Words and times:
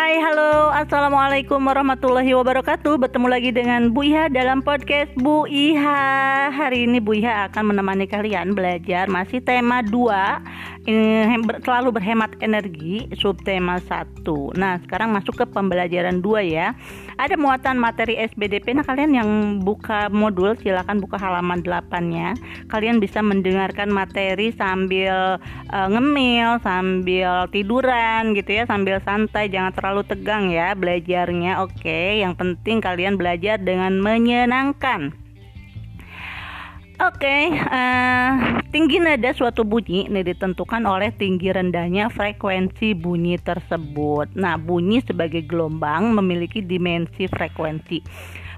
Hai, 0.00 0.16
halo, 0.16 0.72
assalamualaikum 0.72 1.60
warahmatullahi 1.60 2.32
wabarakatuh. 2.32 3.04
Bertemu 3.04 3.28
lagi 3.28 3.52
dengan 3.52 3.92
Bu 3.92 4.00
Iha 4.00 4.32
dalam 4.32 4.64
podcast 4.64 5.12
Bu 5.12 5.44
Iha. 5.44 6.48
Hari 6.48 6.88
ini 6.88 7.04
Bu 7.04 7.20
Iha 7.20 7.52
akan 7.52 7.76
menemani 7.76 8.08
kalian 8.08 8.56
belajar 8.56 9.12
masih 9.12 9.44
tema 9.44 9.84
2 9.84 9.92
ini 9.92 10.08
selalu 11.60 11.92
berhemat 11.92 12.32
energi 12.40 13.04
subtema 13.12 13.78
1. 13.84 14.24
Nah, 14.56 14.80
sekarang 14.80 15.12
masuk 15.12 15.36
ke 15.36 15.44
pembelajaran 15.44 16.24
2 16.24 16.40
ya. 16.48 16.72
Ada 17.20 17.36
muatan 17.36 17.76
materi 17.76 18.16
SBDP. 18.16 18.72
Nah, 18.72 18.84
kalian 18.86 19.12
yang 19.12 19.30
buka 19.60 20.08
modul 20.08 20.56
silakan 20.56 21.04
buka 21.04 21.20
halaman 21.20 21.60
8-nya. 21.60 22.32
Kalian 22.72 22.96
bisa 22.96 23.20
mendengarkan 23.20 23.92
materi 23.92 24.56
sambil 24.56 25.36
uh, 25.68 25.88
ngemil, 25.92 26.64
sambil 26.64 27.44
tiduran 27.52 28.32
gitu 28.32 28.62
ya, 28.62 28.64
sambil 28.64 29.04
santai, 29.04 29.52
jangan 29.52 29.76
terlalu 29.76 30.02
tegang 30.08 30.48
ya 30.48 30.72
belajarnya. 30.72 31.60
Oke, 31.60 32.24
yang 32.24 32.32
penting 32.32 32.80
kalian 32.80 33.20
belajar 33.20 33.60
dengan 33.60 34.00
menyenangkan. 34.00 35.19
Oke, 37.00 37.24
okay, 37.24 37.44
uh, 37.56 37.72
eh, 37.72 38.30
tinggi 38.68 39.00
nada 39.00 39.32
suatu 39.32 39.64
bunyi 39.64 40.04
ini 40.12 40.20
ditentukan 40.20 40.84
oleh 40.84 41.08
tinggi 41.16 41.48
rendahnya 41.48 42.12
frekuensi 42.12 42.92
bunyi 42.92 43.40
tersebut. 43.40 44.36
Nah, 44.36 44.60
bunyi 44.60 45.00
sebagai 45.00 45.40
gelombang 45.48 46.12
memiliki 46.12 46.60
dimensi 46.60 47.24
frekuensi. 47.24 48.04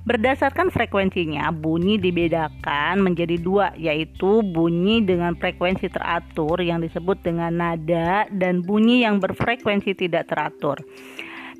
Berdasarkan 0.03 0.75
frekuensinya, 0.75 1.55
bunyi 1.55 2.03
dibedakan 2.03 3.07
menjadi 3.07 3.39
dua, 3.39 3.79
yaitu 3.79 4.43
bunyi 4.43 5.07
dengan 5.07 5.39
frekuensi 5.39 5.87
teratur 5.87 6.59
yang 6.59 6.83
disebut 6.83 7.23
dengan 7.23 7.55
nada 7.55 8.27
dan 8.35 8.67
bunyi 8.67 9.07
yang 9.07 9.23
berfrekuensi 9.23 9.95
tidak 9.95 10.27
teratur. 10.27 10.83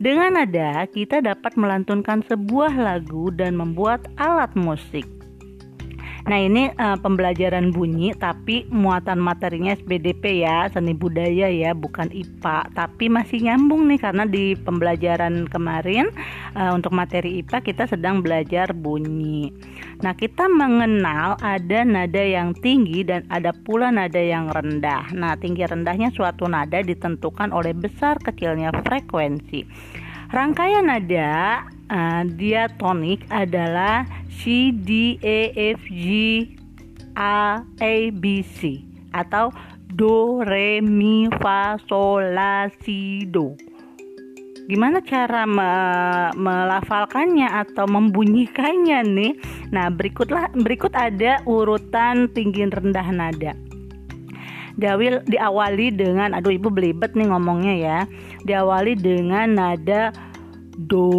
Dengan 0.03 0.35
nada, 0.35 0.83
kita 0.91 1.23
dapat 1.23 1.55
melantunkan 1.55 2.27
sebuah 2.27 2.75
lagu 2.75 3.31
dan 3.31 3.55
membuat 3.55 4.03
alat 4.19 4.51
musik. 4.59 5.22
Nah 6.23 6.39
ini 6.39 6.71
uh, 6.79 6.95
pembelajaran 7.03 7.75
bunyi 7.75 8.15
tapi 8.15 8.63
muatan 8.71 9.19
materinya 9.19 9.75
SBDP 9.75 10.47
ya 10.47 10.71
seni 10.71 10.95
budaya 10.95 11.51
ya 11.51 11.75
bukan 11.75 12.15
IPA 12.15 12.71
tapi 12.79 13.11
masih 13.11 13.43
nyambung 13.43 13.91
nih 13.91 13.99
karena 13.99 14.25
di 14.29 14.55
pembelajaran 14.55 15.51
kemarin 15.51 16.15
uh, 16.55 16.71
untuk 16.71 16.95
materi 16.95 17.43
IPA 17.43 17.59
kita 17.67 17.85
sedang 17.91 18.23
belajar 18.23 18.71
bunyi. 18.71 19.51
Nah 20.07 20.15
kita 20.15 20.47
mengenal 20.47 21.39
ada 21.43 21.83
nada 21.83 22.23
yang 22.23 22.55
tinggi 22.55 23.03
dan 23.03 23.27
ada 23.27 23.51
pula 23.51 23.91
nada 23.91 24.19
yang 24.23 24.47
rendah. 24.55 25.11
Nah 25.15 25.35
tinggi 25.35 25.67
rendahnya 25.67 26.15
suatu 26.15 26.47
nada 26.47 26.79
ditentukan 26.83 27.51
oleh 27.51 27.75
besar 27.75 28.19
kecilnya 28.23 28.71
frekuensi. 28.87 29.67
Rangkaian 30.33 30.89
nada 30.89 31.61
uh, 31.93 32.25
diatonik 32.25 33.21
adalah 33.29 34.09
C 34.41 34.73
D 34.73 35.21
E 35.21 35.53
F 35.77 35.81
G 35.93 36.07
A 37.17 37.61
A 37.61 37.95
B 38.11 38.41
C 38.41 38.81
atau 39.13 39.53
do 39.93 40.41
re 40.41 40.81
mi 40.81 41.29
fa 41.45 41.77
sol 41.85 42.33
la 42.33 42.73
si 42.81 43.29
do. 43.29 43.53
Gimana 44.71 45.05
cara 45.05 45.45
me 45.45 45.69
melafalkannya 46.39 47.45
atau 47.51 47.85
membunyikannya 47.85 49.05
nih? 49.05 49.33
Nah, 49.69 49.93
berikutlah 49.93 50.49
berikut 50.57 50.97
ada 50.97 51.45
urutan 51.45 52.31
tinggi 52.33 52.65
rendah 52.71 53.09
nada. 53.13 53.53
Diawil, 54.73 55.21
diawali 55.29 55.93
dengan 55.93 56.33
aduh 56.33 56.57
ibu 56.57 56.73
belibet 56.73 57.13
nih 57.13 57.29
ngomongnya 57.29 57.75
ya. 57.77 57.99
Diawali 58.49 58.97
dengan 58.97 59.61
nada 59.61 60.09
do. 60.89 61.11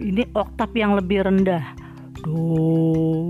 Ini 0.00 0.32
oktav 0.32 0.72
yang 0.72 0.96
lebih 0.96 1.26
rendah 1.26 1.83
do 2.24 3.28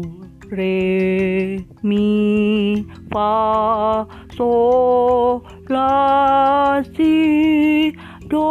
re 0.54 1.58
mi 1.82 2.86
fa 3.10 4.06
so 4.38 5.42
la 5.66 6.78
si 6.94 7.90
do 8.30 8.46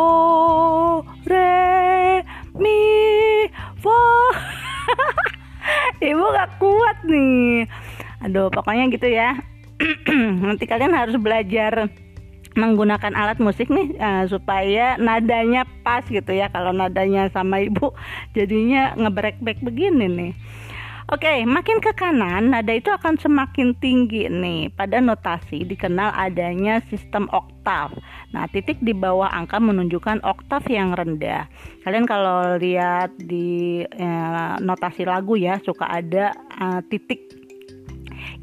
re 1.32 2.20
mi 2.60 2.80
fa 3.80 4.04
ibu 6.04 6.26
gak 6.36 6.60
kuat 6.60 6.98
nih. 7.08 7.64
Aduh 8.28 8.52
pokoknya 8.52 8.92
gitu 8.92 9.08
ya. 9.08 9.40
Nanti 10.44 10.68
kalian 10.68 10.92
harus 10.92 11.16
belajar 11.16 11.88
menggunakan 12.54 13.14
alat 13.18 13.42
musik 13.42 13.70
nih 13.70 13.98
uh, 13.98 14.26
supaya 14.30 14.98
nadanya 15.02 15.66
pas 15.82 16.06
gitu 16.06 16.32
ya 16.34 16.50
kalau 16.54 16.72
nadanya 16.72 17.30
sama 17.34 17.62
ibu 17.62 17.94
jadinya 18.38 18.94
ngebrek-brek 18.98 19.62
begini 19.62 20.06
nih 20.08 20.34
Oke, 21.12 21.44
makin 21.44 21.84
ke 21.84 21.92
kanan, 22.00 22.56
nada 22.56 22.72
itu 22.72 22.88
akan 22.88 23.20
semakin 23.20 23.76
tinggi 23.76 24.32
nih. 24.32 24.72
Pada 24.72 25.04
notasi 25.04 25.68
dikenal 25.68 26.16
adanya 26.16 26.80
sistem 26.88 27.28
oktav. 27.28 27.92
Nah, 28.32 28.48
titik 28.48 28.80
di 28.80 28.96
bawah 28.96 29.28
angka 29.28 29.60
menunjukkan 29.60 30.24
oktav 30.24 30.64
yang 30.72 30.96
rendah. 30.96 31.52
Kalian 31.84 32.08
kalau 32.08 32.56
lihat 32.56 33.12
di 33.20 33.84
eh, 33.84 34.54
notasi 34.64 35.04
lagu 35.04 35.36
ya, 35.36 35.60
suka 35.60 35.92
ada 35.92 36.32
uh, 36.56 36.80
titik 36.88 37.43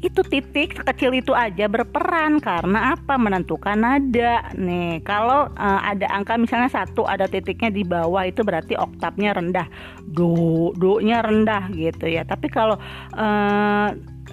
itu 0.01 0.21
titik 0.25 0.73
sekecil 0.73 1.13
itu 1.13 1.31
aja 1.31 1.69
berperan. 1.69 2.41
Karena 2.41 2.97
apa? 2.97 3.15
Menentukan 3.21 3.77
nada. 3.77 4.49
Nih 4.57 4.99
kalau 5.05 5.47
uh, 5.53 5.81
ada 5.85 6.09
angka 6.09 6.35
misalnya 6.41 6.73
satu 6.73 7.05
ada 7.05 7.29
titiknya 7.29 7.69
di 7.69 7.85
bawah 7.85 8.25
itu 8.25 8.41
berarti 8.41 8.73
oktavnya 8.75 9.37
rendah. 9.37 9.67
Do 10.09 10.73
do 10.75 10.97
nya 10.99 11.21
rendah 11.21 11.69
gitu 11.71 12.09
ya. 12.09 12.25
Tapi 12.25 12.49
kalau 12.49 12.75
uh, 13.15 13.87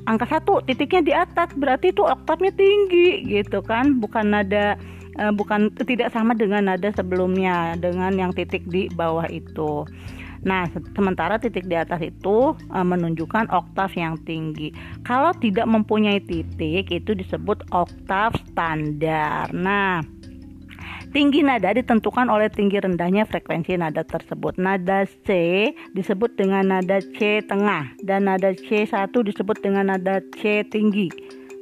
angka 0.09 0.27
satu 0.27 0.65
titiknya 0.65 1.03
di 1.05 1.13
atas 1.13 1.53
berarti 1.53 1.93
itu 1.93 2.01
oktavnya 2.01 2.51
tinggi 2.57 3.29
gitu 3.29 3.61
kan. 3.61 4.01
Bukan 4.01 4.33
nada 4.33 4.81
uh, 5.21 5.33
bukan 5.37 5.69
tidak 5.85 6.09
sama 6.17 6.33
dengan 6.33 6.73
nada 6.73 6.89
sebelumnya 6.97 7.77
dengan 7.77 8.17
yang 8.17 8.33
titik 8.33 8.65
di 8.65 8.89
bawah 8.97 9.29
itu 9.29 9.85
Nah, 10.47 10.67
sementara 10.95 11.41
titik 11.41 11.67
di 11.67 11.75
atas 11.75 11.99
itu 12.03 12.55
e, 12.55 12.79
menunjukkan 12.79 13.51
oktav 13.51 13.91
yang 13.99 14.15
tinggi. 14.23 14.71
Kalau 15.03 15.35
tidak 15.39 15.67
mempunyai 15.67 16.23
titik 16.23 16.91
itu 16.91 17.11
disebut 17.15 17.67
oktav 17.75 18.35
standar. 18.51 19.51
Nah, 19.51 20.03
Tinggi 21.09 21.41
nada 21.41 21.73
ditentukan 21.73 22.29
oleh 22.29 22.53
tinggi 22.53 22.85
rendahnya 22.85 23.25
frekuensi 23.25 23.81
nada 23.81 24.05
tersebut. 24.05 24.61
Nada 24.61 25.09
C 25.25 25.33
disebut 25.97 26.37
dengan 26.37 26.69
nada 26.69 27.01
C 27.01 27.41
tengah 27.41 27.97
dan 28.05 28.29
nada 28.29 28.53
C1 28.53 29.09
disebut 29.09 29.57
dengan 29.65 29.89
nada 29.89 30.21
C 30.37 30.69
tinggi. 30.69 31.09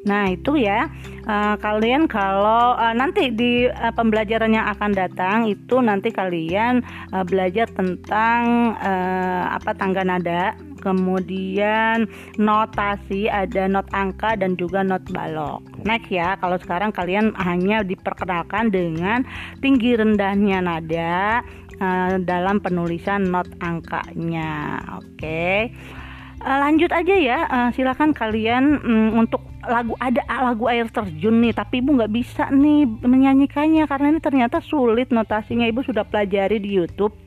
Nah, 0.06 0.30
itu 0.30 0.54
ya. 0.54 0.86
Uh, 1.26 1.58
kalian 1.58 2.06
kalau 2.06 2.78
uh, 2.78 2.94
nanti 2.94 3.34
di 3.34 3.66
uh, 3.66 3.90
pembelajaran 3.90 4.54
yang 4.54 4.70
akan 4.70 4.94
datang 4.94 5.50
itu 5.50 5.82
nanti 5.82 6.14
kalian 6.14 6.86
uh, 7.10 7.26
belajar 7.26 7.66
tentang 7.74 8.72
uh, 8.78 9.50
apa 9.50 9.74
tangga 9.74 10.06
nada, 10.06 10.54
kemudian 10.78 12.06
notasi 12.38 13.26
ada 13.26 13.66
not 13.66 13.90
angka 13.90 14.38
dan 14.38 14.54
juga 14.54 14.86
not 14.86 15.02
balok. 15.10 15.66
Next 15.82 16.14
ya, 16.14 16.38
kalau 16.38 16.62
sekarang 16.62 16.94
kalian 16.94 17.34
hanya 17.42 17.82
diperkenalkan 17.82 18.70
dengan 18.70 19.26
tinggi 19.58 19.98
rendahnya 19.98 20.62
nada 20.62 21.42
uh, 21.82 22.22
dalam 22.22 22.62
penulisan 22.62 23.34
not 23.34 23.50
angkanya. 23.58 24.78
Oke. 25.02 25.18
Okay. 25.18 26.05
Uh, 26.46 26.62
lanjut 26.62 26.94
aja 26.94 27.14
ya, 27.18 27.38
uh, 27.50 27.68
silakan 27.74 28.14
kalian 28.14 28.78
um, 28.86 29.18
untuk 29.18 29.42
lagu 29.66 29.98
ada 29.98 30.22
lagu 30.30 30.70
air 30.70 30.86
terjun 30.86 31.42
nih 31.42 31.50
tapi 31.50 31.82
ibu 31.82 31.98
nggak 31.98 32.12
bisa 32.14 32.54
nih 32.54 32.86
menyanyikannya 32.86 33.82
karena 33.90 34.14
ini 34.14 34.20
ternyata 34.22 34.62
sulit 34.62 35.10
notasinya. 35.10 35.66
Ibu 35.66 35.82
sudah 35.82 36.06
pelajari 36.06 36.62
di 36.62 36.70
YouTube 36.78 37.25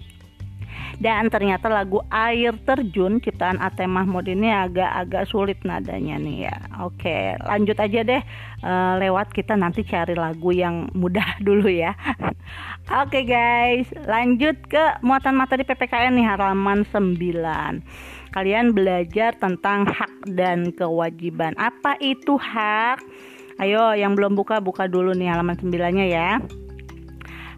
dan 0.99 1.31
ternyata 1.31 1.71
lagu 1.71 2.03
air 2.11 2.51
terjun 2.67 3.23
ciptaan 3.23 3.55
Ate 3.63 3.87
Mahmud 3.87 4.27
ini 4.27 4.51
agak-agak 4.51 5.23
sulit 5.31 5.59
nadanya 5.63 6.19
nih 6.19 6.51
ya. 6.51 6.55
Oke 6.83 7.39
lanjut 7.39 7.79
aja 7.79 8.03
deh. 8.03 8.21
Uh, 8.59 8.99
lewat 8.99 9.31
kita 9.31 9.55
nanti 9.55 9.87
cari 9.87 10.11
lagu 10.11 10.51
yang 10.51 10.91
mudah 10.91 11.39
dulu 11.47 11.71
ya. 11.71 11.95
Oke 12.99 13.23
guys. 13.23 13.87
Lanjut 14.03 14.59
ke 14.67 14.99
muatan 14.99 15.39
materi 15.39 15.63
PPKN 15.63 16.19
nih 16.19 16.27
halaman 16.27 16.83
9 16.83 17.15
kalian 18.29 18.77
belajar 18.77 19.33
tentang 19.41 19.89
hak 19.89 20.35
dan 20.37 20.69
kewajiban. 20.75 21.57
Apa 21.57 21.97
itu 21.97 22.37
hak? 22.37 23.01
Ayo 23.57 23.95
yang 23.95 24.15
belum 24.15 24.35
buka 24.35 24.59
buka 24.59 24.85
dulu 24.87 25.15
nih 25.15 25.31
halaman 25.31 25.55
9 25.55 25.95
nya 25.95 26.05
ya 26.07 26.29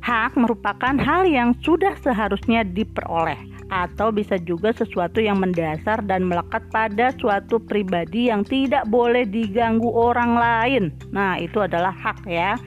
Hak 0.01 0.33
merupakan 0.33 0.97
hal 0.97 1.29
yang 1.29 1.53
sudah 1.61 1.93
seharusnya 2.01 2.65
diperoleh 2.65 3.37
atau 3.71 4.11
bisa 4.11 4.35
juga 4.41 4.75
sesuatu 4.75 5.23
yang 5.23 5.39
mendasar 5.39 6.03
dan 6.03 6.27
melekat 6.27 6.65
pada 6.73 7.15
suatu 7.15 7.61
pribadi 7.61 8.27
yang 8.27 8.43
tidak 8.43 8.83
boleh 8.91 9.23
diganggu 9.23 9.87
orang 9.87 10.35
lain. 10.35 10.83
Nah, 11.15 11.39
itu 11.39 11.63
adalah 11.63 11.95
hak 11.95 12.27
ya. 12.27 12.59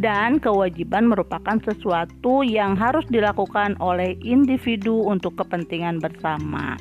dan 0.00 0.40
kewajiban 0.40 1.04
merupakan 1.04 1.60
sesuatu 1.68 2.40
yang 2.40 2.72
harus 2.80 3.04
dilakukan 3.12 3.76
oleh 3.76 4.16
individu 4.24 5.04
untuk 5.04 5.36
kepentingan 5.36 6.00
bersama. 6.00 6.80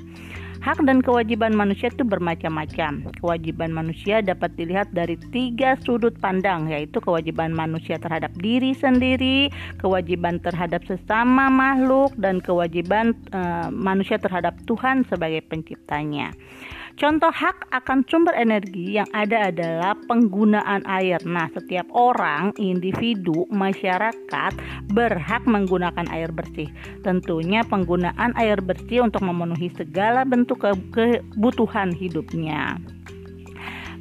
Hak 0.62 0.78
dan 0.86 1.02
kewajiban 1.02 1.58
manusia 1.58 1.90
itu 1.90 2.06
bermacam-macam. 2.06 3.10
Kewajiban 3.18 3.74
manusia 3.74 4.22
dapat 4.22 4.54
dilihat 4.54 4.94
dari 4.94 5.18
tiga 5.34 5.74
sudut 5.82 6.14
pandang, 6.22 6.70
yaitu 6.70 7.02
kewajiban 7.02 7.50
manusia 7.50 7.98
terhadap 7.98 8.30
diri 8.38 8.78
sendiri, 8.78 9.50
kewajiban 9.82 10.38
terhadap 10.38 10.86
sesama 10.86 11.50
makhluk, 11.50 12.14
dan 12.22 12.38
kewajiban 12.46 13.18
uh, 13.34 13.74
manusia 13.74 14.22
terhadap 14.22 14.54
Tuhan 14.70 15.02
sebagai 15.10 15.42
penciptanya. 15.50 16.30
Contoh 17.00 17.32
hak 17.32 17.72
akan 17.72 18.04
sumber 18.08 18.36
energi 18.36 19.00
yang 19.00 19.08
ada 19.16 19.50
adalah 19.50 19.96
penggunaan 20.06 20.84
air. 20.86 21.20
Nah, 21.24 21.48
setiap 21.56 21.88
orang, 21.96 22.52
individu, 22.60 23.48
masyarakat 23.50 24.54
berhak 24.92 25.44
menggunakan 25.48 26.08
air 26.12 26.30
bersih. 26.32 26.68
Tentunya 27.02 27.64
penggunaan 27.66 28.36
air 28.36 28.60
bersih 28.60 29.04
untuk 29.04 29.24
memenuhi 29.24 29.72
segala 29.74 30.28
bentuk 30.28 30.62
kebutuhan 30.64 31.96
hidupnya. 31.96 32.78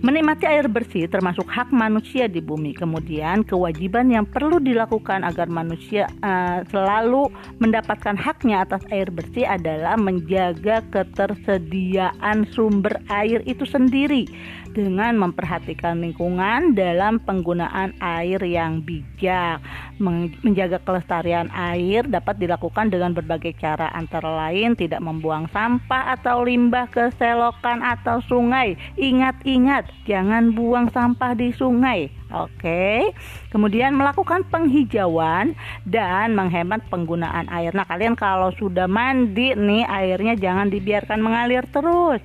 Menikmati 0.00 0.48
air 0.48 0.64
bersih 0.64 1.04
termasuk 1.12 1.44
hak 1.44 1.76
manusia 1.76 2.24
di 2.24 2.40
bumi. 2.40 2.72
Kemudian 2.72 3.44
kewajiban 3.44 4.08
yang 4.08 4.24
perlu 4.24 4.56
dilakukan 4.56 5.20
agar 5.28 5.52
manusia 5.52 6.08
uh, 6.24 6.64
selalu 6.72 7.28
mendapatkan 7.60 8.16
haknya 8.16 8.64
atas 8.64 8.80
air 8.88 9.12
bersih 9.12 9.44
adalah 9.44 10.00
menjaga 10.00 10.80
ketersediaan 10.88 12.48
sumber 12.48 12.96
air 13.12 13.44
itu 13.44 13.68
sendiri 13.68 14.24
dengan 14.72 15.18
memperhatikan 15.18 15.98
lingkungan 15.98 16.78
dalam 16.78 17.18
penggunaan 17.20 17.94
air 17.98 18.40
yang 18.40 18.80
bijak. 18.80 19.60
Menjaga 20.00 20.80
kelestarian 20.80 21.52
air 21.52 22.06
dapat 22.08 22.40
dilakukan 22.40 22.88
dengan 22.88 23.12
berbagai 23.12 23.52
cara 23.60 23.92
antara 23.92 24.48
lain 24.48 24.72
tidak 24.78 25.02
membuang 25.04 25.44
sampah 25.52 26.16
atau 26.16 26.46
limbah 26.46 26.88
ke 26.88 27.12
selokan 27.20 27.84
atau 27.84 28.22
sungai. 28.24 28.78
Ingat-ingat, 28.96 29.89
jangan 30.08 30.54
buang 30.54 30.90
sampah 30.90 31.34
di 31.34 31.54
sungai. 31.54 32.10
Oke. 32.30 33.10
Kemudian 33.50 33.94
melakukan 33.94 34.46
penghijauan 34.48 35.54
dan 35.86 36.34
menghemat 36.34 36.86
penggunaan 36.88 37.50
air. 37.50 37.74
Nah, 37.74 37.86
kalian 37.86 38.14
kalau 38.14 38.54
sudah 38.54 38.86
mandi 38.86 39.54
nih 39.54 39.86
airnya 39.86 40.34
jangan 40.38 40.70
dibiarkan 40.70 41.20
mengalir 41.22 41.66
terus 41.70 42.22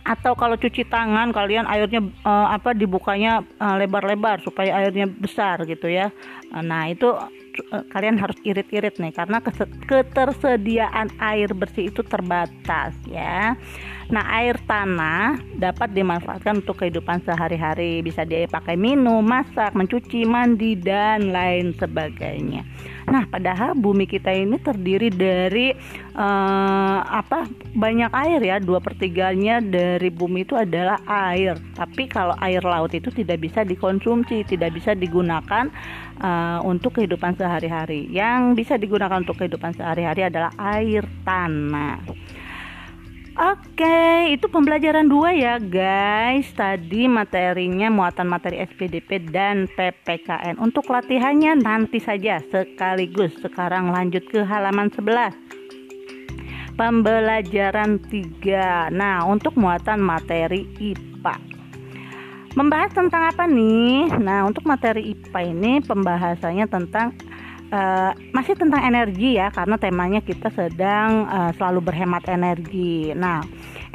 atau 0.00 0.32
kalau 0.32 0.56
cuci 0.56 0.88
tangan 0.88 1.28
kalian 1.28 1.68
airnya 1.68 2.00
uh, 2.24 2.48
apa 2.56 2.72
dibukanya 2.72 3.44
uh, 3.60 3.76
lebar-lebar 3.76 4.40
supaya 4.40 4.80
airnya 4.80 5.04
besar 5.04 5.60
gitu 5.68 5.92
ya 5.92 6.08
nah 6.48 6.88
itu 6.88 7.04
uh, 7.12 7.84
kalian 7.92 8.16
harus 8.16 8.36
irit-irit 8.40 8.96
nih 8.96 9.12
karena 9.12 9.44
ketersediaan 9.84 11.12
air 11.20 11.52
bersih 11.52 11.92
itu 11.92 12.00
terbatas 12.00 12.96
ya 13.04 13.60
Nah, 14.10 14.26
air 14.42 14.58
tanah 14.66 15.38
dapat 15.54 15.94
dimanfaatkan 15.94 16.66
untuk 16.66 16.82
kehidupan 16.82 17.22
sehari-hari, 17.22 18.02
bisa 18.02 18.26
dipakai 18.26 18.74
minum, 18.74 19.22
masak, 19.22 19.70
mencuci, 19.78 20.26
mandi 20.26 20.74
dan 20.74 21.30
lain 21.30 21.70
sebagainya. 21.78 22.66
Nah, 23.06 23.26
padahal 23.30 23.78
bumi 23.78 24.10
kita 24.10 24.34
ini 24.34 24.58
terdiri 24.58 25.14
dari 25.14 25.70
uh, 26.18 26.98
apa? 27.06 27.46
Banyak 27.70 28.10
air 28.10 28.40
ya, 28.42 28.56
dua 28.58 28.82
pertiganya 28.82 29.62
dari 29.62 30.10
bumi 30.10 30.42
itu 30.42 30.58
adalah 30.58 30.98
air. 31.06 31.54
Tapi 31.78 32.10
kalau 32.10 32.34
air 32.42 32.66
laut 32.66 32.90
itu 32.90 33.14
tidak 33.14 33.46
bisa 33.46 33.62
dikonsumsi, 33.62 34.42
tidak 34.42 34.74
bisa 34.74 34.98
digunakan 34.98 35.70
uh, 36.18 36.58
untuk 36.66 36.98
kehidupan 36.98 37.38
sehari-hari. 37.38 38.10
Yang 38.10 38.58
bisa 38.58 38.74
digunakan 38.74 39.22
untuk 39.22 39.38
kehidupan 39.38 39.78
sehari-hari 39.78 40.26
adalah 40.26 40.50
air 40.58 41.06
tanah. 41.22 42.02
Oke, 43.40 44.36
itu 44.36 44.52
pembelajaran 44.52 45.08
dua 45.08 45.32
ya 45.32 45.56
guys. 45.56 46.44
Tadi 46.52 47.08
materinya 47.08 47.88
muatan 47.88 48.28
materi 48.28 48.60
SPDP 48.60 49.32
dan 49.32 49.64
PPKN. 49.64 50.60
Untuk 50.60 50.84
latihannya 50.92 51.56
nanti 51.56 52.04
saja 52.04 52.44
sekaligus. 52.52 53.32
Sekarang 53.40 53.96
lanjut 53.96 54.28
ke 54.28 54.44
halaman 54.44 54.92
11. 54.92 55.32
Pembelajaran 56.76 58.04
3. 58.12 58.92
Nah, 58.92 59.24
untuk 59.24 59.56
muatan 59.56 60.04
materi 60.04 60.68
IPA. 60.76 61.40
Membahas 62.60 62.92
tentang 62.92 63.24
apa 63.24 63.48
nih? 63.48 64.20
Nah, 64.20 64.44
untuk 64.44 64.68
materi 64.68 65.16
IPA 65.16 65.40
ini 65.48 65.80
pembahasannya 65.80 66.68
tentang 66.68 67.16
uh, 67.70 68.12
masih 68.34 68.54
tentang 68.58 68.82
energi 68.84 69.38
ya 69.38 69.48
karena 69.50 69.78
temanya 69.78 70.20
kita 70.20 70.50
sedang 70.52 71.26
uh, 71.26 71.50
selalu 71.56 71.90
berhemat 71.90 72.26
energi. 72.28 73.14
Nah, 73.14 73.42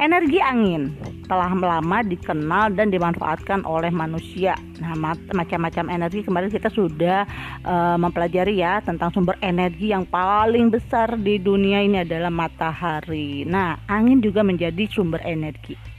energi 0.00 0.40
angin 0.40 0.92
telah 1.28 1.52
lama 1.52 1.98
dikenal 2.04 2.74
dan 2.74 2.92
dimanfaatkan 2.92 3.64
oleh 3.64 3.92
manusia. 3.92 4.56
Nah, 4.80 5.16
macam-macam 5.32 5.92
energi 5.92 6.24
kemarin 6.24 6.50
kita 6.50 6.68
sudah 6.72 7.24
uh, 7.64 7.96
mempelajari 8.00 8.60
ya 8.60 8.80
tentang 8.84 9.12
sumber 9.12 9.36
energi 9.40 9.92
yang 9.92 10.04
paling 10.08 10.72
besar 10.72 11.16
di 11.20 11.38
dunia 11.40 11.84
ini 11.84 12.02
adalah 12.02 12.32
matahari. 12.32 13.44
Nah, 13.46 13.78
angin 13.88 14.20
juga 14.20 14.42
menjadi 14.42 14.88
sumber 14.90 15.22
energi. 15.24 15.96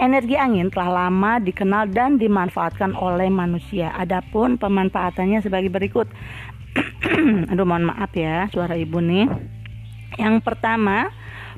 Energi 0.00 0.40
angin 0.40 0.72
telah 0.72 1.06
lama 1.06 1.36
dikenal 1.36 1.92
dan 1.92 2.16
dimanfaatkan 2.16 2.96
oleh 2.96 3.28
manusia. 3.28 3.92
Adapun 3.92 4.56
pemanfaatannya 4.56 5.44
sebagai 5.44 5.68
berikut. 5.68 6.08
aduh 7.50 7.66
mohon 7.66 7.90
maaf 7.90 8.12
ya 8.14 8.46
suara 8.50 8.78
ibu 8.78 9.02
nih 9.02 9.26
yang 10.20 10.38
pertama 10.44 11.10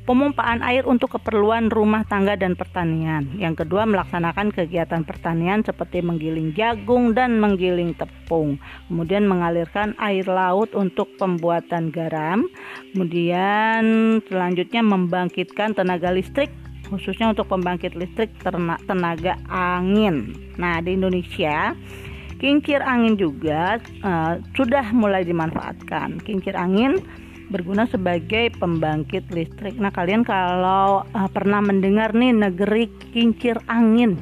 pemumpaan 0.05 0.61
air 0.61 0.85
untuk 0.85 1.17
keperluan 1.17 1.73
rumah 1.73 2.05
tangga 2.05 2.37
dan 2.37 2.55
pertanian. 2.55 3.25
Yang 3.41 3.64
kedua, 3.64 3.88
melaksanakan 3.88 4.52
kegiatan 4.52 5.02
pertanian 5.02 5.64
seperti 5.64 6.05
menggiling 6.05 6.52
jagung 6.52 7.17
dan 7.17 7.41
menggiling 7.41 7.96
tepung. 7.96 8.61
Kemudian 8.88 9.25
mengalirkan 9.25 9.96
air 9.96 10.29
laut 10.29 10.76
untuk 10.76 11.08
pembuatan 11.17 11.88
garam. 11.88 12.44
Kemudian 12.93 13.85
selanjutnya 14.29 14.85
membangkitkan 14.85 15.73
tenaga 15.73 16.12
listrik 16.12 16.52
khususnya 16.85 17.32
untuk 17.32 17.49
pembangkit 17.49 17.97
listrik 17.97 18.29
tenaga 18.85 19.40
angin. 19.49 20.37
Nah, 20.61 20.85
di 20.85 21.00
Indonesia 21.00 21.73
Kincir 22.44 22.85
angin 22.85 23.16
juga 23.16 23.80
uh, 24.04 24.37
sudah 24.52 24.92
mulai 24.92 25.25
dimanfaatkan. 25.25 26.21
Kincir 26.28 26.52
angin 26.52 27.00
berguna 27.49 27.88
sebagai 27.88 28.52
pembangkit 28.61 29.33
listrik. 29.33 29.80
Nah, 29.80 29.88
kalian 29.88 30.28
kalau 30.28 31.09
uh, 31.09 31.28
pernah 31.33 31.64
mendengar 31.64 32.12
nih 32.12 32.37
negeri 32.37 32.92
kincir 33.16 33.57
angin. 33.64 34.21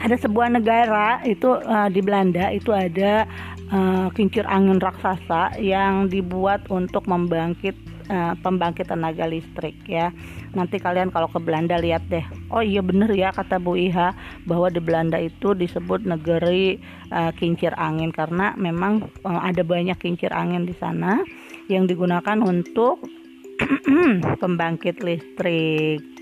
Ada 0.00 0.24
sebuah 0.24 0.56
negara 0.56 1.20
itu 1.28 1.60
uh, 1.60 1.92
di 1.92 2.00
Belanda 2.00 2.48
itu 2.48 2.72
ada 2.72 3.28
uh, 3.76 4.08
kincir 4.16 4.48
angin 4.48 4.80
raksasa 4.80 5.52
yang 5.60 6.08
dibuat 6.08 6.64
untuk 6.72 7.04
membangkit 7.04 7.76
uh, 8.08 8.34
pembangkit 8.40 8.88
tenaga 8.90 9.26
listrik 9.26 9.76
ya. 9.86 10.10
Nanti 10.54 10.80
kalian 10.80 11.12
kalau 11.12 11.28
ke 11.30 11.38
Belanda 11.42 11.78
lihat 11.78 12.06
deh. 12.10 12.24
Oh 12.50 12.62
iya 12.62 12.80
bener 12.80 13.10
ya 13.12 13.30
kata 13.34 13.58
Bu 13.60 13.76
Iha 13.78 14.14
bahwa 14.48 14.70
di 14.70 14.80
Belanda 14.80 15.18
itu 15.20 15.52
disebut 15.52 16.06
negeri 16.06 16.78
uh, 17.12 17.32
kincir 17.34 17.74
angin 17.76 18.10
karena 18.10 18.54
memang 18.58 19.06
uh, 19.26 19.40
ada 19.42 19.62
banyak 19.66 19.98
kincir 19.98 20.30
angin 20.32 20.64
di 20.64 20.74
sana 20.76 21.22
yang 21.66 21.86
digunakan 21.90 22.38
untuk 22.42 23.02
pembangkit 24.42 25.02
listrik. 25.02 26.16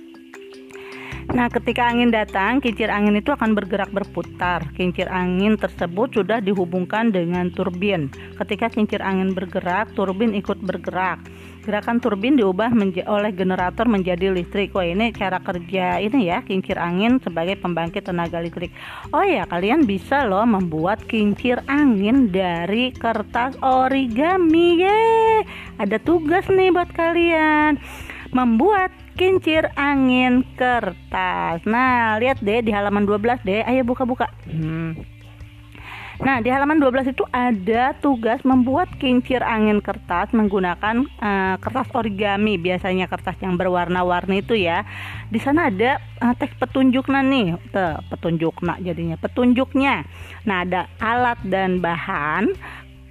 Nah, 1.33 1.49
ketika 1.49 1.89
angin 1.89 2.13
datang, 2.13 2.61
kincir 2.61 2.93
angin 2.93 3.17
itu 3.17 3.33
akan 3.33 3.57
bergerak 3.57 3.89
berputar. 3.91 4.69
Kincir 4.77 5.09
angin 5.09 5.57
tersebut 5.57 6.13
sudah 6.13 6.45
dihubungkan 6.45 7.17
dengan 7.17 7.49
turbin. 7.49 8.13
Ketika 8.37 8.69
kincir 8.69 9.01
angin 9.01 9.33
bergerak, 9.33 9.89
turbin 9.97 10.37
ikut 10.37 10.61
bergerak. 10.61 11.25
Gerakan 11.65 11.97
turbin 11.97 12.37
diubah 12.37 12.69
oleh 13.09 13.33
generator 13.33 13.89
menjadi 13.89 14.29
listrik. 14.29 14.77
Wah, 14.77 14.85
ini 14.85 15.17
cara 15.17 15.41
kerja 15.41 15.97
ini 15.97 16.29
ya, 16.29 16.45
kincir 16.45 16.77
angin 16.77 17.17
sebagai 17.25 17.57
pembangkit 17.57 18.05
tenaga 18.05 18.37
listrik. 18.45 18.69
Oh 19.17 19.25
ya, 19.25 19.49
kalian 19.49 19.89
bisa 19.89 20.29
loh 20.29 20.45
membuat 20.45 21.01
kincir 21.09 21.65
angin 21.65 22.29
dari 22.29 22.93
kertas 22.93 23.57
origami. 23.65 24.85
Ye, 24.85 25.01
ada 25.81 25.97
tugas 25.97 26.45
nih 26.53 26.69
buat 26.69 26.93
kalian. 26.93 27.81
Membuat 28.37 28.93
kincir 29.17 29.73
angin 29.81 30.45
kertas. 30.61 31.65
Nah, 31.65 32.21
lihat 32.21 32.45
deh 32.45 32.61
di 32.61 32.77
halaman 32.77 33.09
12 33.09 33.41
deh. 33.41 33.65
Ayo 33.65 33.89
buka-buka. 33.89 34.29
Hmm. 34.45 35.14
Nah, 36.25 36.41
di 36.41 36.49
halaman 36.49 36.81
12 36.81 37.13
itu 37.13 37.21
ada 37.29 37.93
tugas 38.01 38.41
membuat 38.49 38.89
kincir 38.97 39.45
angin 39.45 39.85
kertas 39.85 40.33
menggunakan 40.33 41.05
uh, 41.21 41.61
kertas 41.61 41.85
origami, 41.93 42.57
biasanya 42.57 43.05
kertas 43.13 43.37
yang 43.45 43.61
berwarna-warni 43.61 44.41
itu 44.41 44.57
ya. 44.57 44.89
Di 45.29 45.37
sana 45.37 45.69
ada 45.69 46.01
uh, 46.25 46.33
teks 46.33 46.57
petunjuknya 46.57 47.21
nih, 47.21 47.47
Tuh, 47.69 48.01
petunjuknya 48.09 48.81
jadinya, 48.81 49.21
petunjuknya. 49.21 50.09
Nah, 50.49 50.65
ada 50.65 50.89
alat 50.97 51.45
dan 51.45 51.85
bahan, 51.85 52.57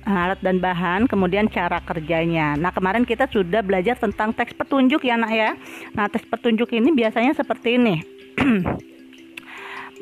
alat 0.10 0.42
dan 0.42 0.58
bahan, 0.58 1.06
kemudian 1.06 1.46
cara 1.54 1.86
kerjanya. 1.86 2.58
Nah, 2.58 2.74
kemarin 2.74 3.06
kita 3.06 3.30
sudah 3.30 3.62
belajar 3.62 3.94
tentang 3.94 4.34
teks 4.34 4.58
petunjuk 4.58 5.06
ya, 5.06 5.22
Nak 5.22 5.32
ya. 5.38 5.54
Nah, 5.94 6.10
teks 6.10 6.26
petunjuk 6.34 6.74
ini 6.74 6.90
biasanya 6.90 7.38
seperti 7.38 7.78
ini. 7.78 7.96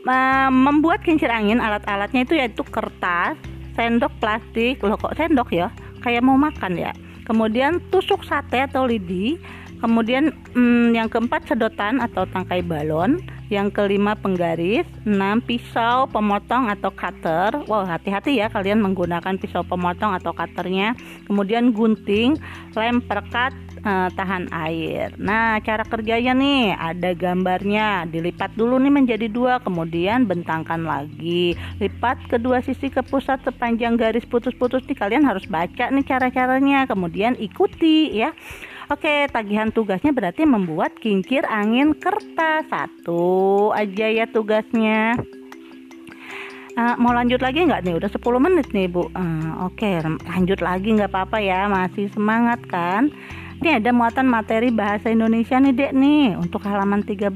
Membuat 0.03 1.05
kincir 1.05 1.29
angin 1.29 1.61
alat-alatnya 1.61 2.25
itu 2.25 2.33
yaitu 2.33 2.65
kertas, 2.65 3.37
sendok 3.77 4.11
plastik, 4.17 4.81
loh 4.81 4.97
kok 4.97 5.13
sendok 5.13 5.53
ya? 5.53 5.69
Kayak 6.01 6.25
mau 6.25 6.37
makan 6.37 6.73
ya. 6.73 6.91
Kemudian 7.29 7.77
tusuk 7.93 8.25
sate 8.25 8.65
atau 8.65 8.89
lidi, 8.89 9.37
kemudian 9.77 10.33
hmm, 10.57 10.97
yang 10.97 11.05
keempat 11.05 11.45
sedotan 11.45 12.01
atau 12.01 12.25
tangkai 12.25 12.65
balon, 12.65 13.21
yang 13.51 13.67
kelima 13.69 14.15
penggaris, 14.15 14.87
enam 15.03 15.43
pisau 15.43 16.07
pemotong 16.09 16.71
atau 16.71 16.89
cutter. 16.89 17.61
Wow, 17.67 17.83
hati-hati 17.83 18.39
ya 18.39 18.47
kalian 18.47 18.79
menggunakan 18.79 19.37
pisau 19.37 19.61
pemotong 19.61 20.15
atau 20.17 20.31
cutternya. 20.31 20.95
Kemudian 21.27 21.75
gunting, 21.75 22.39
lem 22.73 23.03
perkat, 23.03 23.51
uh, 23.85 24.09
tahan 24.13 24.49
air. 24.53 25.13
Nah, 25.17 25.57
cara 25.61 25.83
kerjanya 25.85 26.33
nih 26.33 26.73
ada 26.77 27.13
gambarnya. 27.13 28.05
Dilipat 28.09 28.53
dulu 28.55 28.77
nih 28.81 28.93
menjadi 28.93 29.27
dua, 29.27 29.61
kemudian 29.61 30.25
bentangkan 30.25 30.85
lagi. 30.85 31.57
Lipat 31.81 32.29
kedua 32.29 32.61
sisi 32.61 32.89
ke 32.89 33.01
pusat 33.05 33.41
sepanjang 33.45 33.97
garis 33.97 34.25
putus-putus 34.25 34.85
nih. 34.85 34.97
Kalian 34.97 35.25
harus 35.25 35.45
baca 35.49 35.89
nih 35.89 36.05
cara-caranya, 36.05 36.85
kemudian 36.89 37.37
ikuti 37.37 38.13
ya. 38.13 38.33
Oke, 38.91 39.23
tagihan 39.31 39.71
tugasnya 39.71 40.11
berarti 40.11 40.43
membuat 40.43 40.99
kincir 40.99 41.47
angin 41.47 41.95
kertas. 41.95 42.67
Satu 42.67 43.71
aja 43.71 44.07
ya 44.11 44.27
tugasnya. 44.27 45.15
Uh, 46.71 46.95
mau 46.99 47.11
lanjut 47.11 47.43
lagi 47.43 47.67
nggak 47.67 47.83
nih? 47.83 47.95
Udah 47.99 48.11
10 48.11 48.19
menit 48.39 48.67
nih 48.71 48.87
Bu. 48.87 49.11
Uh, 49.11 49.67
Oke, 49.67 49.99
lanjut 50.03 50.59
lagi 50.63 50.95
nggak 50.95 51.11
apa-apa 51.11 51.39
ya. 51.43 51.67
Masih 51.67 52.07
semangat 52.11 52.63
kan? 52.67 53.11
Ini 53.61 53.77
ada 53.77 53.93
muatan 53.93 54.25
materi 54.25 54.73
bahasa 54.73 55.13
Indonesia 55.13 55.53
nih 55.61 55.69
Dek 55.77 55.93
nih 55.93 56.33
untuk 56.33 56.65
halaman 56.65 57.05
13. 57.05 57.29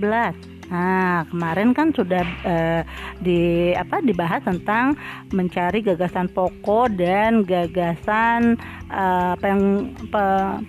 Nah, 0.73 1.21
kemarin 1.29 1.69
kan 1.77 1.93
sudah 1.93 2.25
uh, 2.41 2.81
di 3.21 3.69
apa 3.77 4.01
dibahas 4.01 4.41
tentang 4.41 4.97
mencari 5.29 5.85
gagasan 5.85 6.25
pokok 6.33 6.97
dan 6.97 7.45
gagasan 7.45 8.57
uh, 8.89 9.37
apa 9.37 9.45
yang 9.53 9.93
pe, 10.09 10.23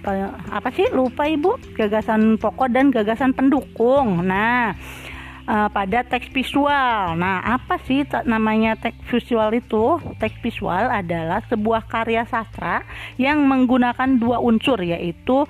pe, 0.05 0.13
apa 0.53 0.69
sih 0.77 0.93
lupa 0.93 1.25
Ibu? 1.25 1.73
Gagasan 1.73 2.37
pokok 2.37 2.69
dan 2.69 2.93
gagasan 2.93 3.33
pendukung. 3.33 4.29
Nah, 4.29 4.77
uh, 5.47 5.69
pada 5.71 6.03
teks 6.05 6.29
visual. 6.35 7.17
Nah, 7.17 7.43
apa 7.43 7.79
sih 7.87 8.05
namanya 8.27 8.77
teks 8.77 8.99
visual 9.09 9.55
itu? 9.55 9.99
Teks 10.19 10.37
visual 10.43 10.91
adalah 10.91 11.43
sebuah 11.49 11.87
karya 11.87 12.27
sastra 12.29 12.83
yang 13.17 13.47
menggunakan 13.47 14.19
dua 14.19 14.43
unsur 14.43 14.79
yaitu 14.83 15.47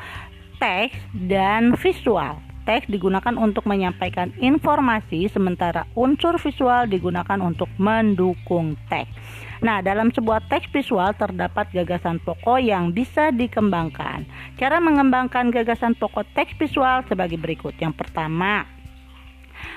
teks 0.61 0.97
dan 1.13 1.77
visual 1.77 2.41
teks 2.67 2.91
digunakan 2.91 3.39
untuk 3.39 3.63
menyampaikan 3.65 4.35
informasi, 4.43 5.31
sementara 5.31 5.87
unsur 5.95 6.35
visual 6.43 6.91
digunakan 6.91 7.39
untuk 7.39 7.71
mendukung 7.79 8.75
teks. 8.91 9.15
Nah, 9.63 9.81
dalam 9.81 10.13
sebuah 10.13 10.51
teks 10.53 10.69
visual 10.75 11.17
terdapat 11.17 11.73
gagasan 11.73 12.21
pokok 12.21 12.61
yang 12.61 12.93
bisa 12.93 13.33
dikembangkan. 13.33 14.29
Cara 14.61 14.83
mengembangkan 14.83 15.49
gagasan 15.49 15.97
pokok 15.97 16.29
teks 16.37 16.53
visual 16.61 17.07
sebagai 17.09 17.41
berikut. 17.41 17.73
Yang 17.81 18.05
pertama, 18.05 18.69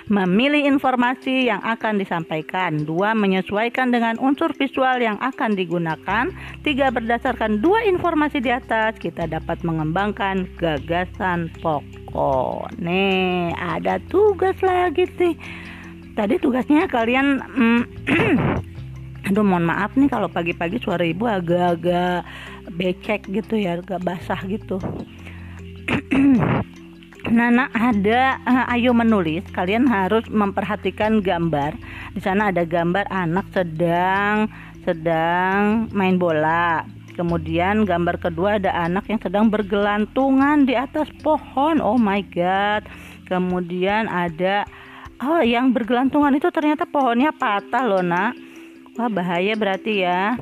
memilih 0.09 0.65
informasi 0.65 1.47
yang 1.47 1.61
akan 1.61 2.01
disampaikan. 2.01 2.81
Dua, 2.83 3.13
menyesuaikan 3.13 3.93
dengan 3.93 4.17
unsur 4.17 4.51
visual 4.57 4.99
yang 4.99 5.21
akan 5.21 5.53
digunakan. 5.53 6.33
Tiga, 6.65 6.89
berdasarkan 6.89 7.61
dua 7.61 7.85
informasi 7.85 8.41
di 8.41 8.49
atas, 8.49 8.97
kita 8.97 9.29
dapat 9.29 9.61
mengembangkan 9.61 10.49
gagasan 10.57 11.53
pokok. 11.61 12.73
Nih, 12.81 13.53
ada 13.55 14.01
tugas 14.09 14.57
lagi 14.65 15.05
sih. 15.15 15.37
Tadi 16.17 16.35
tugasnya 16.41 16.89
kalian 16.89 17.39
mm, 17.39 17.81
Aduh 19.29 19.45
mohon 19.45 19.67
maaf 19.69 19.93
nih 19.93 20.09
kalau 20.09 20.25
pagi-pagi 20.25 20.81
suara 20.81 21.05
ibu 21.05 21.29
agak-agak 21.29 22.25
becek 22.73 23.29
gitu 23.29 23.61
ya, 23.61 23.77
agak 23.77 24.01
basah 24.01 24.41
gitu. 24.49 24.81
Nana 27.29 27.69
ada 27.71 28.41
uh, 28.43 28.73
ayo 28.73 28.91
menulis. 28.91 29.45
Kalian 29.53 29.85
harus 29.85 30.25
memperhatikan 30.27 31.21
gambar. 31.21 31.77
Di 32.17 32.21
sana 32.21 32.49
ada 32.49 32.65
gambar 32.65 33.05
anak 33.13 33.45
sedang 33.53 34.49
sedang 34.81 35.87
main 35.93 36.17
bola. 36.17 36.83
Kemudian 37.13 37.83
gambar 37.83 38.17
kedua 38.17 38.57
ada 38.57 38.71
anak 38.73 39.05
yang 39.11 39.19
sedang 39.21 39.51
bergelantungan 39.51 40.65
di 40.65 40.73
atas 40.73 41.11
pohon. 41.21 41.77
Oh 41.83 41.99
my 41.99 42.23
god. 42.33 42.89
Kemudian 43.29 44.09
ada 44.09 44.65
oh 45.21 45.43
yang 45.45 45.69
bergelantungan 45.69 46.33
itu 46.33 46.49
ternyata 46.49 46.89
pohonnya 46.89 47.29
patah 47.29 47.85
loh 47.85 48.01
nak. 48.01 48.33
Wah 48.97 49.07
bahaya 49.07 49.53
berarti 49.55 50.03
ya 50.03 50.35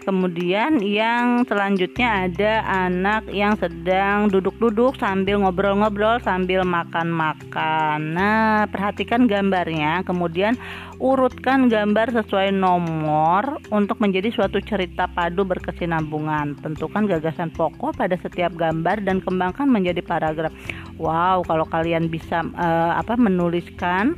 Kemudian 0.00 0.80
yang 0.80 1.44
selanjutnya 1.44 2.24
ada 2.24 2.64
anak 2.88 3.28
yang 3.28 3.52
sedang 3.60 4.32
duduk-duduk 4.32 4.96
sambil 4.96 5.44
ngobrol-ngobrol 5.44 6.16
sambil 6.24 6.64
makan-makan. 6.64 8.16
Nah, 8.16 8.64
perhatikan 8.72 9.28
gambarnya, 9.28 10.00
kemudian 10.08 10.56
urutkan 10.96 11.68
gambar 11.68 12.16
sesuai 12.16 12.48
nomor 12.48 13.60
untuk 13.68 14.00
menjadi 14.00 14.32
suatu 14.32 14.56
cerita 14.64 15.04
padu 15.04 15.44
berkesinambungan. 15.44 16.56
Tentukan 16.64 17.04
gagasan 17.04 17.52
pokok 17.52 18.00
pada 18.00 18.16
setiap 18.16 18.56
gambar 18.56 19.04
dan 19.04 19.20
kembangkan 19.20 19.68
menjadi 19.68 20.00
paragraf. 20.00 20.52
Wow, 20.96 21.44
kalau 21.44 21.68
kalian 21.68 22.08
bisa 22.08 22.40
uh, 22.56 22.96
apa 22.96 23.20
menuliskan 23.20 24.16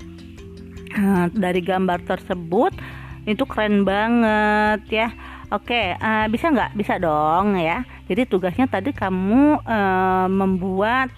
uh, 0.94 1.26
dari 1.34 1.58
gambar 1.58 2.06
tersebut 2.06 2.70
itu 3.22 3.46
keren 3.46 3.86
banget 3.86 4.82
ya 4.90 5.08
Oke, 5.52 5.92
uh, 6.00 6.26
bisa 6.32 6.48
nggak? 6.48 6.72
Bisa 6.72 6.96
dong 6.96 7.60
ya. 7.60 7.84
Jadi 8.08 8.24
tugasnya 8.24 8.64
tadi 8.64 8.96
kamu 8.96 9.60
uh, 9.60 10.24
membuat 10.32 11.12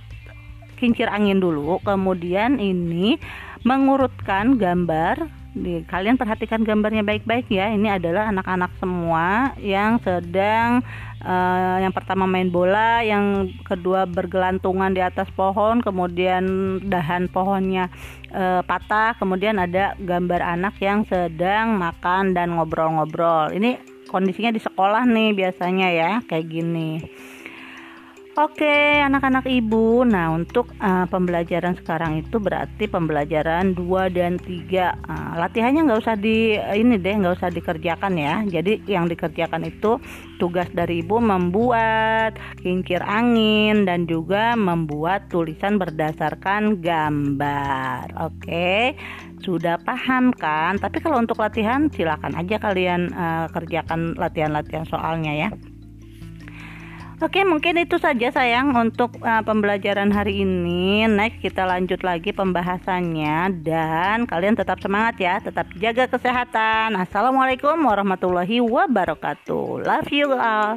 kincir 0.75 1.07
angin 1.07 1.39
dulu, 1.39 1.79
kemudian 1.87 2.59
ini 2.59 3.15
mengurutkan 3.63 4.59
gambar. 4.59 5.47
Kalian 5.87 6.19
perhatikan 6.19 6.67
gambarnya 6.67 7.07
baik-baik 7.07 7.47
ya. 7.47 7.71
Ini 7.71 8.03
adalah 8.03 8.35
anak-anak 8.35 8.75
semua 8.83 9.55
yang 9.63 10.03
sedang 10.03 10.83
uh, 11.23 11.79
yang 11.79 11.95
pertama 11.95 12.27
main 12.27 12.51
bola, 12.51 13.07
yang 13.07 13.55
kedua 13.63 14.03
bergelantungan 14.03 14.91
di 14.91 14.99
atas 14.99 15.31
pohon, 15.39 15.79
kemudian 15.79 16.43
dahan 16.83 17.31
pohonnya 17.31 17.87
uh, 18.35 18.67
patah, 18.67 19.15
kemudian 19.15 19.63
ada 19.63 19.95
gambar 20.03 20.43
anak 20.43 20.75
yang 20.83 21.07
sedang 21.07 21.79
makan 21.79 22.35
dan 22.35 22.59
ngobrol-ngobrol. 22.59 23.55
Ini 23.55 23.94
kondisinya 24.15 24.55
di 24.55 24.63
sekolah 24.63 25.03
nih 25.11 25.35
biasanya 25.35 25.89
ya 25.91 26.11
kayak 26.31 26.47
gini 26.47 27.03
Oke, 28.35 28.99
anak-anak 28.99 29.47
ibu. 29.47 30.03
Nah, 30.03 30.35
untuk 30.35 30.67
uh, 30.83 31.07
pembelajaran 31.07 31.79
sekarang 31.79 32.19
itu 32.19 32.43
berarti 32.43 32.91
pembelajaran 32.91 33.79
2 33.79 34.11
dan 34.11 34.43
3. 34.43 35.07
Uh, 35.07 35.39
latihannya 35.39 35.87
nggak 35.87 36.03
usah 36.03 36.19
di 36.19 36.59
ini 36.59 36.99
deh, 36.99 37.15
nggak 37.15 37.39
usah 37.39 37.55
dikerjakan 37.55 38.19
ya. 38.19 38.43
Jadi 38.43 38.83
yang 38.91 39.07
dikerjakan 39.07 39.71
itu 39.71 40.03
tugas 40.43 40.67
dari 40.75 41.07
ibu 41.07 41.23
membuat 41.23 42.35
kincir 42.59 43.07
angin 43.07 43.87
dan 43.87 44.11
juga 44.11 44.59
membuat 44.59 45.31
tulisan 45.31 45.79
berdasarkan 45.79 46.83
gambar. 46.83 48.19
Oke. 48.19 48.99
Sudah 49.47 49.79
paham 49.79 50.35
kan? 50.35 50.83
Tapi 50.83 50.99
kalau 50.99 51.23
untuk 51.23 51.39
latihan 51.39 51.87
silakan 51.87 52.35
aja 52.35 52.59
kalian 52.59 53.15
uh, 53.15 53.47
kerjakan 53.55 54.19
latihan-latihan 54.19 54.91
soalnya 54.91 55.31
ya. 55.39 55.51
Oke, 57.25 57.41
mungkin 57.41 57.81
itu 57.81 57.97
saja 57.97 58.29
sayang 58.29 58.77
untuk 58.77 59.17
uh, 59.25 59.41
pembelajaran 59.41 60.13
hari 60.13 60.45
ini. 60.45 61.09
Next 61.09 61.41
kita 61.41 61.65
lanjut 61.65 62.05
lagi 62.05 62.37
pembahasannya 62.37 63.65
dan 63.65 64.29
kalian 64.29 64.53
tetap 64.53 64.77
semangat 64.85 65.17
ya, 65.17 65.41
tetap 65.41 65.65
jaga 65.81 66.05
kesehatan. 66.05 66.93
Assalamualaikum 67.01 67.81
warahmatullahi 67.81 68.61
wabarakatuh. 68.61 69.89
Love 69.89 70.13
you 70.13 70.37
all. 70.37 70.77